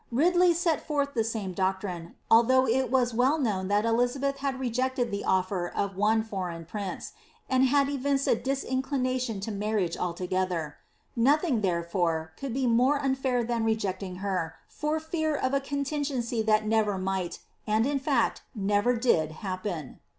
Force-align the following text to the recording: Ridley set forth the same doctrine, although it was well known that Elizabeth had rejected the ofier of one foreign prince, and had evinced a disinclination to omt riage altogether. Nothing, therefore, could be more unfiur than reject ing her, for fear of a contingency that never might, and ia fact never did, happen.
Ridley 0.11 0.51
set 0.51 0.81
forth 0.81 1.13
the 1.13 1.23
same 1.23 1.53
doctrine, 1.53 2.15
although 2.31 2.65
it 2.67 2.89
was 2.89 3.13
well 3.13 3.37
known 3.37 3.67
that 3.67 3.85
Elizabeth 3.85 4.37
had 4.37 4.59
rejected 4.59 5.11
the 5.11 5.23
ofier 5.27 5.71
of 5.75 5.95
one 5.95 6.23
foreign 6.23 6.65
prince, 6.65 7.13
and 7.47 7.65
had 7.65 7.87
evinced 7.87 8.25
a 8.27 8.33
disinclination 8.33 9.39
to 9.41 9.51
omt 9.51 9.59
riage 9.77 9.95
altogether. 9.95 10.77
Nothing, 11.15 11.61
therefore, 11.61 12.31
could 12.35 12.51
be 12.51 12.65
more 12.65 12.99
unfiur 12.99 13.45
than 13.47 13.63
reject 13.63 14.01
ing 14.01 14.15
her, 14.25 14.55
for 14.67 14.99
fear 14.99 15.35
of 15.35 15.53
a 15.53 15.59
contingency 15.61 16.41
that 16.41 16.65
never 16.65 16.97
might, 16.97 17.37
and 17.67 17.85
ia 17.85 17.99
fact 17.99 18.41
never 18.55 18.95
did, 18.95 19.29
happen. 19.31 19.99